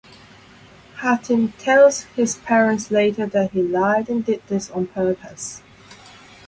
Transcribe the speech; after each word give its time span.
Hatim 1.01 1.55
tells 1.59 2.05
his 2.15 2.35
parents 2.37 2.89
later 2.89 3.27
that 3.27 3.51
he 3.51 3.61
lied 3.61 4.09
and 4.09 4.25
did 4.25 4.41
this 4.47 4.71
on 4.71 4.87
purpose. 4.87 5.61